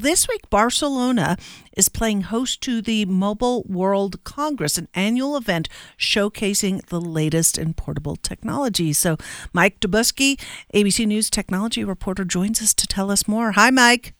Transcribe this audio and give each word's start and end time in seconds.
This 0.00 0.28
week, 0.28 0.48
Barcelona 0.48 1.36
is 1.76 1.88
playing 1.88 2.20
host 2.20 2.60
to 2.60 2.80
the 2.80 3.04
Mobile 3.06 3.64
World 3.64 4.22
Congress, 4.22 4.78
an 4.78 4.86
annual 4.94 5.36
event 5.36 5.68
showcasing 5.98 6.86
the 6.86 7.00
latest 7.00 7.58
in 7.58 7.74
portable 7.74 8.14
technology. 8.14 8.92
So, 8.92 9.16
Mike 9.52 9.80
Dobuski, 9.80 10.40
ABC 10.72 11.04
News 11.04 11.28
technology 11.30 11.82
reporter, 11.82 12.24
joins 12.24 12.62
us 12.62 12.74
to 12.74 12.86
tell 12.86 13.10
us 13.10 13.26
more. 13.26 13.50
Hi, 13.52 13.70
Mike. 13.70 14.14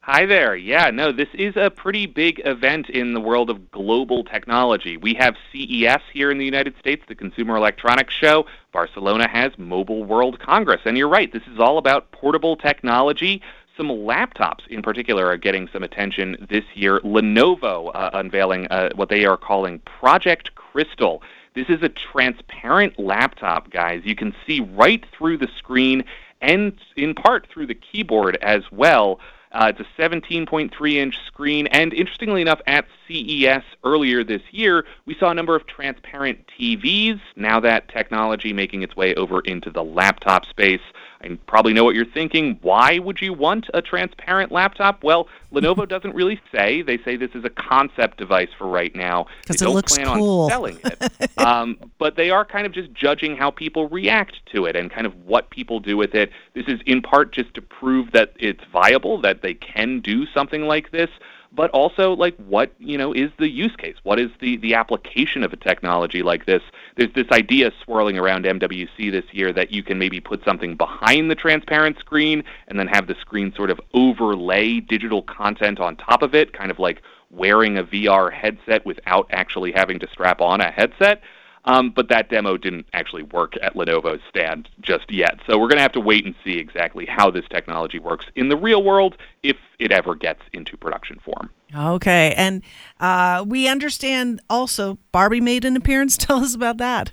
Hi 0.00 0.24
there. 0.24 0.56
Yeah, 0.56 0.88
no, 0.88 1.12
this 1.12 1.28
is 1.34 1.54
a 1.56 1.70
pretty 1.70 2.06
big 2.06 2.40
event 2.46 2.88
in 2.88 3.12
the 3.12 3.20
world 3.20 3.50
of 3.50 3.70
global 3.70 4.24
technology. 4.24 4.96
We 4.96 5.12
have 5.14 5.34
CES 5.52 6.00
here 6.14 6.30
in 6.30 6.38
the 6.38 6.44
United 6.46 6.76
States, 6.78 7.02
the 7.08 7.14
Consumer 7.14 7.56
Electronics 7.56 8.14
Show. 8.14 8.46
Barcelona 8.72 9.28
has 9.28 9.52
Mobile 9.58 10.04
World 10.04 10.40
Congress. 10.40 10.80
And 10.86 10.96
you're 10.96 11.08
right, 11.08 11.30
this 11.30 11.42
is 11.52 11.58
all 11.58 11.76
about 11.76 12.10
portable 12.10 12.56
technology 12.56 13.42
some 13.76 13.88
laptops 13.88 14.66
in 14.68 14.82
particular 14.82 15.26
are 15.26 15.36
getting 15.36 15.68
some 15.72 15.82
attention 15.82 16.36
this 16.48 16.64
year. 16.74 17.00
Lenovo 17.00 17.90
uh, 17.94 18.10
unveiling 18.12 18.66
uh, 18.68 18.90
what 18.94 19.08
they 19.08 19.24
are 19.24 19.36
calling 19.36 19.80
Project 19.80 20.54
Crystal. 20.54 21.22
This 21.54 21.68
is 21.68 21.82
a 21.82 21.88
transparent 21.88 22.98
laptop, 22.98 23.70
guys. 23.70 24.02
You 24.04 24.16
can 24.16 24.34
see 24.46 24.60
right 24.60 25.04
through 25.16 25.38
the 25.38 25.48
screen 25.58 26.04
and 26.40 26.78
in 26.96 27.14
part 27.14 27.48
through 27.48 27.66
the 27.66 27.74
keyboard 27.74 28.36
as 28.42 28.62
well. 28.70 29.20
Uh, 29.52 29.72
it's 29.72 29.80
a 29.80 30.02
17.3 30.02 30.94
inch 30.94 31.16
screen, 31.28 31.68
and 31.68 31.94
interestingly 31.94 32.42
enough, 32.42 32.60
at 32.66 32.86
CES 33.06 33.62
earlier 33.84 34.24
this 34.24 34.42
year, 34.50 34.84
we 35.06 35.14
saw 35.14 35.30
a 35.30 35.34
number 35.34 35.54
of 35.54 35.64
transparent 35.68 36.40
TVs. 36.58 37.20
Now 37.36 37.60
that 37.60 37.88
technology 37.88 38.52
making 38.52 38.82
its 38.82 38.96
way 38.96 39.14
over 39.14 39.40
into 39.40 39.70
the 39.70 39.84
laptop 39.84 40.44
space. 40.46 40.80
I 41.24 41.38
probably 41.46 41.72
know 41.72 41.84
what 41.84 41.94
you're 41.94 42.04
thinking. 42.04 42.58
Why 42.60 42.98
would 42.98 43.22
you 43.22 43.32
want 43.32 43.66
a 43.72 43.80
transparent 43.80 44.52
laptop? 44.52 45.02
Well, 45.02 45.28
Lenovo 45.52 45.88
doesn't 45.94 46.14
really 46.14 46.40
say. 46.52 46.82
They 46.82 46.98
say 46.98 47.16
this 47.16 47.30
is 47.34 47.44
a 47.44 47.50
concept 47.50 48.18
device 48.18 48.50
for 48.56 48.66
right 48.66 48.94
now. 48.94 49.26
Because 49.42 49.62
it 49.62 49.70
looks 49.70 49.94
plan 49.94 50.18
cool. 50.18 50.42
on 50.42 50.50
selling 50.50 50.78
it. 50.84 51.30
um, 51.38 51.78
but 51.98 52.16
they 52.16 52.30
are 52.30 52.44
kind 52.44 52.66
of 52.66 52.72
just 52.72 52.92
judging 52.92 53.36
how 53.36 53.50
people 53.50 53.88
react 53.88 54.36
to 54.52 54.66
it 54.66 54.76
and 54.76 54.90
kind 54.90 55.06
of 55.06 55.14
what 55.24 55.48
people 55.50 55.80
do 55.80 55.96
with 55.96 56.14
it. 56.14 56.30
This 56.52 56.66
is 56.68 56.80
in 56.84 57.00
part 57.00 57.32
just 57.32 57.54
to 57.54 57.62
prove 57.62 58.12
that 58.12 58.34
it's 58.38 58.62
viable, 58.70 59.20
that 59.22 59.40
they 59.40 59.54
can 59.54 60.00
do 60.00 60.26
something 60.26 60.62
like 60.62 60.90
this 60.90 61.10
but 61.54 61.70
also 61.70 62.12
like 62.12 62.36
what 62.36 62.72
you 62.78 62.98
know 62.98 63.12
is 63.12 63.30
the 63.38 63.48
use 63.48 63.74
case? 63.76 63.96
What 64.02 64.18
is 64.18 64.30
the 64.40 64.56
the 64.56 64.74
application 64.74 65.42
of 65.44 65.52
a 65.52 65.56
technology 65.56 66.22
like 66.22 66.46
this? 66.46 66.62
There's 66.96 67.12
this 67.14 67.30
idea 67.30 67.70
swirling 67.84 68.18
around 68.18 68.44
MWC 68.44 69.10
this 69.10 69.24
year 69.32 69.52
that 69.52 69.72
you 69.72 69.82
can 69.82 69.98
maybe 69.98 70.20
put 70.20 70.44
something 70.44 70.76
behind 70.76 71.30
the 71.30 71.34
transparent 71.34 71.98
screen 71.98 72.44
and 72.68 72.78
then 72.78 72.88
have 72.88 73.06
the 73.06 73.16
screen 73.20 73.52
sort 73.54 73.70
of 73.70 73.80
overlay 73.92 74.80
digital 74.80 75.22
content 75.22 75.80
on 75.80 75.96
top 75.96 76.22
of 76.22 76.34
it 76.34 76.52
kind 76.52 76.70
of 76.70 76.78
like 76.78 77.02
wearing 77.30 77.78
a 77.78 77.84
VR 77.84 78.32
headset 78.32 78.84
without 78.86 79.26
actually 79.30 79.72
having 79.72 79.98
to 79.98 80.08
strap 80.08 80.40
on 80.40 80.60
a 80.60 80.70
headset 80.70 81.20
um, 81.64 81.90
but 81.90 82.08
that 82.08 82.28
demo 82.28 82.56
didn't 82.56 82.86
actually 82.92 83.22
work 83.22 83.54
at 83.62 83.74
Lenovo's 83.74 84.20
stand 84.28 84.68
just 84.80 85.10
yet. 85.10 85.38
So 85.46 85.58
we're 85.58 85.68
going 85.68 85.76
to 85.78 85.82
have 85.82 85.92
to 85.92 86.00
wait 86.00 86.24
and 86.24 86.34
see 86.44 86.58
exactly 86.58 87.06
how 87.06 87.30
this 87.30 87.44
technology 87.50 87.98
works 87.98 88.26
in 88.36 88.48
the 88.48 88.56
real 88.56 88.82
world 88.82 89.16
if 89.42 89.56
it 89.78 89.92
ever 89.92 90.14
gets 90.14 90.42
into 90.52 90.76
production 90.76 91.18
form. 91.24 91.50
Okay. 91.74 92.34
And 92.36 92.62
uh, 93.00 93.44
we 93.46 93.68
understand 93.68 94.40
also 94.48 94.98
Barbie 95.12 95.40
made 95.40 95.64
an 95.64 95.76
appearance. 95.76 96.16
Tell 96.18 96.44
us 96.44 96.54
about 96.54 96.78
that. 96.78 97.12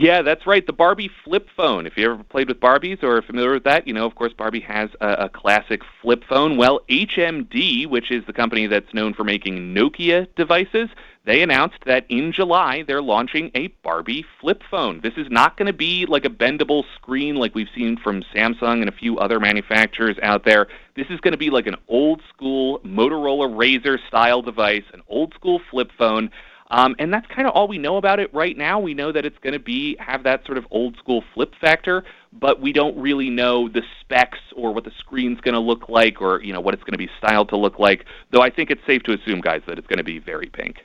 Yeah, 0.00 0.22
that's 0.22 0.46
right. 0.46 0.64
The 0.64 0.72
Barbie 0.72 1.10
flip 1.24 1.48
phone. 1.56 1.84
If 1.84 1.96
you 1.96 2.12
ever 2.12 2.22
played 2.22 2.46
with 2.46 2.60
Barbies 2.60 3.02
or 3.02 3.16
are 3.16 3.22
familiar 3.22 3.54
with 3.54 3.64
that, 3.64 3.88
you 3.88 3.92
know, 3.92 4.06
of 4.06 4.14
course, 4.14 4.32
Barbie 4.32 4.60
has 4.60 4.90
a, 5.00 5.24
a, 5.24 5.28
classic 5.28 5.82
flip 6.00 6.22
phone. 6.28 6.56
Well, 6.56 6.82
HMD, 6.88 7.88
which 7.88 8.12
is 8.12 8.24
the 8.24 8.32
company 8.32 8.68
that's 8.68 8.94
known 8.94 9.12
for 9.12 9.24
making 9.24 9.74
Nokia 9.74 10.28
devices, 10.36 10.88
they 11.24 11.42
announced 11.42 11.78
that 11.84 12.06
in 12.08 12.30
July 12.30 12.84
they're 12.86 13.02
launching 13.02 13.50
a 13.56 13.66
Barbie 13.82 14.24
flip 14.40 14.62
phone. 14.70 15.00
This 15.00 15.14
is 15.16 15.26
not 15.30 15.56
going 15.56 15.66
to 15.66 15.72
be 15.72 16.06
like 16.06 16.24
a 16.24 16.30
bendable 16.30 16.84
screen 16.94 17.34
like 17.34 17.56
we've 17.56 17.66
seen 17.74 17.96
from 17.96 18.22
Samsung 18.34 18.80
and 18.80 18.88
a 18.88 18.92
few 18.92 19.18
other 19.18 19.40
manufacturers 19.40 20.16
out 20.22 20.44
there. 20.44 20.68
This 20.94 21.08
is 21.10 21.18
going 21.20 21.32
to 21.32 21.38
be 21.38 21.50
like 21.50 21.66
an 21.66 21.76
old 21.88 22.22
school 22.32 22.78
Motorola 22.80 23.48
Razr 23.48 23.98
style 24.06 24.42
device, 24.42 24.84
an 24.92 25.02
old 25.08 25.34
school 25.34 25.60
flip 25.70 25.90
phone. 25.98 26.30
Um, 26.70 26.94
and 26.98 27.12
that's 27.12 27.26
kind 27.28 27.48
of 27.48 27.54
all 27.54 27.66
we 27.66 27.78
know 27.78 27.96
about 27.96 28.20
it 28.20 28.32
right 28.34 28.56
now. 28.56 28.78
We 28.78 28.94
know 28.94 29.10
that 29.12 29.24
it's 29.24 29.38
going 29.38 29.54
to 29.54 29.58
be 29.58 29.96
have 29.98 30.22
that 30.24 30.44
sort 30.44 30.58
of 30.58 30.66
old 30.70 30.96
school 30.98 31.24
flip 31.32 31.54
factor, 31.60 32.04
but 32.32 32.60
we 32.60 32.72
don't 32.72 32.96
really 32.98 33.30
know 33.30 33.68
the 33.68 33.82
specs 34.00 34.38
or 34.54 34.74
what 34.74 34.84
the 34.84 34.92
screen's 34.98 35.40
going 35.40 35.54
to 35.54 35.60
look 35.60 35.88
like 35.88 36.20
or 36.20 36.42
you 36.42 36.52
know 36.52 36.60
what 36.60 36.74
it's 36.74 36.82
going 36.82 36.92
to 36.92 36.98
be 36.98 37.08
styled 37.18 37.48
to 37.50 37.56
look 37.56 37.78
like. 37.78 38.04
Though 38.30 38.42
I 38.42 38.50
think 38.50 38.70
it's 38.70 38.84
safe 38.86 39.02
to 39.04 39.14
assume, 39.14 39.40
guys, 39.40 39.62
that 39.66 39.78
it's 39.78 39.86
going 39.86 39.98
to 39.98 40.04
be 40.04 40.18
very 40.18 40.46
pink. 40.46 40.84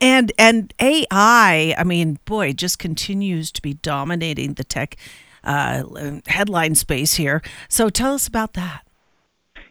And 0.00 0.32
and 0.38 0.72
AI, 0.80 1.74
I 1.76 1.84
mean, 1.84 2.18
boy, 2.24 2.52
just 2.52 2.78
continues 2.78 3.50
to 3.52 3.62
be 3.62 3.74
dominating 3.74 4.54
the 4.54 4.64
tech 4.64 4.96
uh, 5.44 5.82
headline 6.26 6.74
space 6.74 7.14
here. 7.14 7.42
So 7.68 7.88
tell 7.88 8.14
us 8.14 8.26
about 8.26 8.54
that. 8.54 8.82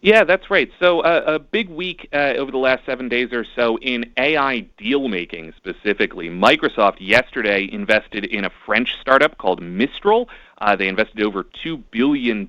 Yeah, 0.01 0.23
that's 0.23 0.49
right. 0.49 0.71
So 0.79 1.01
uh, 1.01 1.23
a 1.25 1.39
big 1.39 1.67
week 1.69 2.07
uh, 2.13 2.33
over 2.37 2.51
the 2.51 2.57
last 2.57 2.85
seven 2.85 3.09
days 3.09 3.33
or 3.33 3.45
so 3.55 3.77
in 3.79 4.11
AI 4.15 4.61
deal 4.77 5.09
making 5.09 5.53
specifically. 5.57 6.29
Microsoft 6.29 6.97
yesterday 6.99 7.69
invested 7.69 8.23
in 8.23 8.45
a 8.45 8.51
French 8.65 8.95
startup 9.01 9.37
called 9.37 9.61
Mistral. 9.61 10.29
Uh, 10.59 10.75
they 10.75 10.87
invested 10.87 11.21
over 11.21 11.43
$2 11.43 11.83
billion 11.91 12.47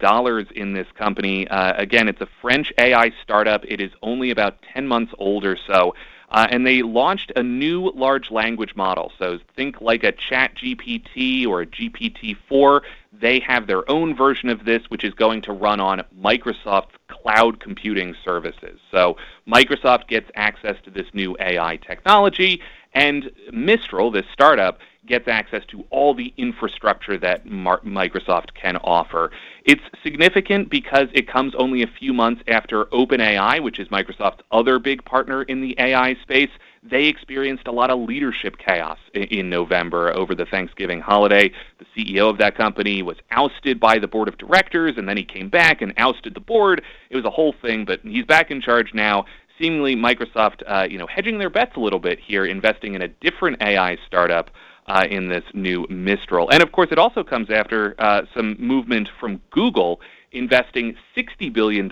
in 0.55 0.73
this 0.75 0.87
company. 0.97 1.49
Uh, 1.49 1.75
again, 1.77 2.09
it's 2.09 2.21
a 2.21 2.29
French 2.41 2.73
AI 2.79 3.13
startup. 3.23 3.65
It 3.67 3.81
is 3.81 3.91
only 4.01 4.31
about 4.31 4.63
10 4.73 4.87
months 4.87 5.13
old 5.19 5.45
or 5.45 5.57
so. 5.67 5.95
Uh, 6.31 6.47
and 6.51 6.65
they 6.65 6.83
launched 6.83 7.33
a 7.35 7.43
new 7.43 7.91
large 7.91 8.31
language 8.31 8.77
model. 8.77 9.11
So 9.19 9.41
think 9.57 9.81
like 9.81 10.05
a 10.05 10.13
Chat 10.13 10.55
GPT 10.55 11.47
or 11.47 11.63
a 11.63 11.67
GPT-4. 11.67 12.83
They 13.13 13.41
have 13.41 13.67
their 13.67 13.89
own 13.91 14.15
version 14.15 14.49
of 14.49 14.65
this, 14.65 14.83
which 14.89 15.03
is 15.03 15.13
going 15.15 15.43
to 15.43 15.53
run 15.53 15.81
on 15.81 16.05
Microsoft's 16.17 16.97
cloud 17.23 17.61
computing 17.61 18.15
services. 18.25 18.79
So 18.91 19.17
Microsoft 19.47 20.09
gets 20.09 20.31
access 20.35 20.77
to 20.85 20.91
this 20.91 21.07
new 21.13 21.37
AI 21.41 21.77
technology, 21.77 22.61
and 22.95 23.31
Mistral, 23.53 24.11
this 24.11 24.27
startup, 24.33 24.79
gets 25.07 25.29
access 25.29 25.65
to 25.67 25.85
all 25.91 26.15
the 26.15 26.33
infrastructure 26.37 27.19
that 27.19 27.47
Mar- 27.47 27.81
Microsoft 27.81 28.55
can 28.55 28.77
offer. 28.77 29.31
It's 29.65 29.83
significant 30.03 30.71
because 30.71 31.09
it 31.13 31.27
comes 31.29 31.55
only 31.57 31.83
a 31.83 31.87
few 31.87 32.13
months 32.13 32.43
after 32.49 32.85
OpenAI, 32.87 33.63
which 33.63 33.79
is 33.79 33.89
Microsoft's 33.89 34.43
other 34.53 34.79
big 34.79 35.05
partner 35.05 35.43
in 35.43 35.61
the 35.61 35.75
AI 35.79 36.15
space. 36.23 36.51
They 36.83 37.05
experienced 37.05 37.67
a 37.67 37.73
lot 37.73 37.91
of 37.91 38.01
leadership 38.01 38.57
chaos 38.59 38.99
in, 39.15 39.25
in 39.25 39.51
November 39.51 40.15
over 40.15 40.35
the 40.35 40.47
Thanksgiving 40.47 41.01
holiday. 41.01 41.51
CEO 42.05 42.31
of 42.31 42.39
that 42.39 42.57
company 42.57 43.03
was 43.03 43.17
ousted 43.31 43.79
by 43.81 43.99
the 43.99 44.09
board 44.09 44.29
of 44.29 44.39
directors, 44.39 44.95
and 44.97 45.09
then 45.09 45.17
he 45.17 45.25
came 45.25 45.49
back 45.49 45.83
and 45.83 45.93
ousted 45.97 46.35
the 46.35 46.41
board. 46.41 46.83
It 47.11 47.17
was 47.17 47.25
a 47.25 47.31
whole 47.31 47.55
thing, 47.61 47.85
but 47.85 48.01
he's 48.03 48.25
back 48.25 48.51
in 48.51 48.61
charge 48.61 48.95
now 48.95 49.25
seemingly 49.61 49.95
Microsoft, 49.95 50.63
uh, 50.67 50.87
you 50.91 50.99
know, 50.99 51.07
hedging 51.07 51.39
their 51.39 51.51
bets 51.51 51.77
a 51.77 51.81
little 51.81 51.99
bit 51.99 52.19
here, 52.19 52.47
investing 52.47 52.95
in 52.95 53.03
a 53.03 53.09
different 53.09 53.61
AI 53.63 53.99
startup 54.07 54.51
uh, 54.87 55.05
in 55.09 55.29
this 55.29 55.45
new 55.55 55.87
Mistral. 55.89 56.51
And 56.51 56.63
of 56.63 56.73
course, 56.73 56.89
it 56.91 56.99
also 56.99 57.23
comes 57.23 57.51
after 57.51 57.95
uh, 57.99 58.23
some 58.35 58.57
movement 58.59 59.09
from 59.21 59.41
Google 59.51 60.01
investing 60.33 60.95
$60 61.17 61.53
billion 61.53 61.87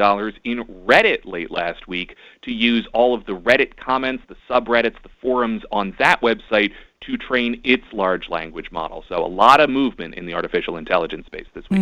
in 0.44 0.64
Reddit 0.86 1.24
late 1.24 1.50
last 1.50 1.88
week 1.88 2.14
to 2.42 2.52
use 2.52 2.86
all 2.92 3.14
of 3.14 3.26
the 3.26 3.32
Reddit 3.32 3.76
comments, 3.76 4.22
the 4.28 4.36
subreddits, 4.48 5.02
the 5.02 5.10
forums 5.20 5.62
on 5.72 5.94
that 5.98 6.20
website 6.22 6.72
to 7.08 7.16
train 7.16 7.60
its 7.64 7.84
large 7.92 8.28
language 8.28 8.70
model. 8.70 9.04
So 9.08 9.24
a 9.24 9.26
lot 9.26 9.60
of 9.60 9.70
movement 9.70 10.14
in 10.14 10.26
the 10.26 10.34
artificial 10.34 10.76
intelligence 10.76 11.26
space 11.26 11.46
this 11.54 11.64
week. 11.70 11.80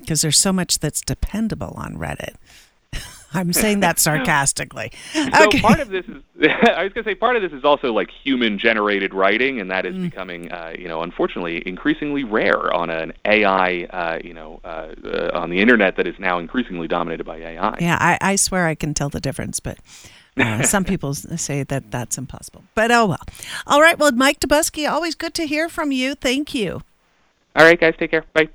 Because 0.00 0.20
mm, 0.20 0.22
there's 0.22 0.38
so 0.38 0.52
much 0.52 0.78
that's 0.78 1.00
dependable 1.00 1.74
on 1.76 1.96
Reddit. 1.96 2.36
I'm 3.34 3.52
saying 3.52 3.80
that 3.80 3.98
sarcastically. 3.98 4.92
So 5.12 5.46
okay. 5.46 5.60
part 5.60 5.80
of 5.80 5.90
this 5.90 6.04
is, 6.06 6.22
I 6.48 6.84
was 6.84 6.92
going 6.92 7.04
to 7.04 7.10
say, 7.10 7.14
part 7.14 7.36
of 7.36 7.42
this 7.42 7.52
is 7.52 7.64
also 7.64 7.92
like 7.92 8.08
human 8.10 8.58
generated 8.58 9.12
writing, 9.12 9.60
and 9.60 9.70
that 9.70 9.84
is 9.84 9.94
mm. 9.94 10.02
becoming, 10.02 10.50
uh, 10.50 10.74
you 10.78 10.88
know, 10.88 11.02
unfortunately, 11.02 11.62
increasingly 11.66 12.24
rare 12.24 12.72
on 12.72 12.88
an 12.88 13.12
AI, 13.24 13.84
uh, 13.84 14.18
you 14.24 14.32
know, 14.32 14.60
uh, 14.64 14.94
uh, 15.04 15.30
on 15.34 15.50
the 15.50 15.60
internet 15.60 15.96
that 15.96 16.06
is 16.06 16.14
now 16.18 16.38
increasingly 16.38 16.88
dominated 16.88 17.24
by 17.24 17.36
AI. 17.36 17.76
Yeah, 17.80 17.98
I, 18.00 18.18
I 18.20 18.36
swear 18.36 18.66
I 18.66 18.74
can 18.74 18.94
tell 18.94 19.08
the 19.08 19.20
difference, 19.20 19.60
but. 19.60 19.78
Uh, 20.40 20.62
some 20.62 20.84
people 20.84 21.14
say 21.14 21.62
that 21.64 21.90
that's 21.90 22.18
impossible. 22.18 22.64
But 22.74 22.90
oh 22.90 23.06
well. 23.06 23.24
All 23.66 23.80
right. 23.80 23.98
Well, 23.98 24.12
Mike 24.12 24.40
Dobuski, 24.40 24.90
always 24.90 25.14
good 25.14 25.34
to 25.34 25.46
hear 25.46 25.68
from 25.68 25.92
you. 25.92 26.14
Thank 26.14 26.54
you. 26.54 26.82
All 27.56 27.64
right, 27.64 27.78
guys. 27.78 27.94
Take 27.98 28.10
care. 28.10 28.24
Bye. 28.34 28.48